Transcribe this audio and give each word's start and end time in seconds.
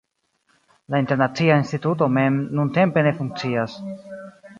La 0.93 1.01
Internacia 1.03 1.57
Instituto 1.63 2.07
mem 2.15 2.39
nuntempe 2.61 3.05
ne 3.09 3.13
funkcias. 3.19 3.77